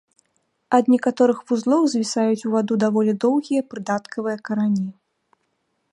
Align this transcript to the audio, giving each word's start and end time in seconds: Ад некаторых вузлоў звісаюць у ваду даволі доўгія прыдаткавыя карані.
Ад 0.77 0.87
некаторых 0.93 1.43
вузлоў 1.51 1.83
звісаюць 1.93 2.45
у 2.49 2.55
ваду 2.55 2.73
даволі 2.87 3.11
доўгія 3.27 3.61
прыдаткавыя 3.75 4.37
карані. 4.51 4.87